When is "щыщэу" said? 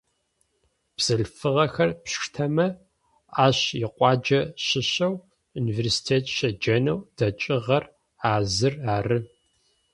4.65-5.15